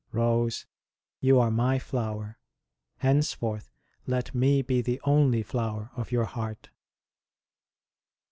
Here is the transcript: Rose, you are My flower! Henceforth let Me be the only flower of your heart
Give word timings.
Rose, 0.11 0.65
you 1.19 1.39
are 1.39 1.51
My 1.51 1.77
flower! 1.77 2.39
Henceforth 2.97 3.69
let 4.07 4.33
Me 4.33 4.63
be 4.63 4.81
the 4.81 4.99
only 5.03 5.43
flower 5.43 5.91
of 5.95 6.11
your 6.11 6.25
heart 6.25 6.71